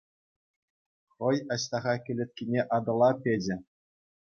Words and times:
Хӑй 1.13 1.37
Аҫтаха 1.57 1.93
кӗлеткине 2.09 2.61
Атӑла 2.75 3.11
печӗ. 3.25 3.57